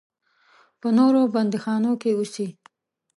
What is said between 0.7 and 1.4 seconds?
په نورو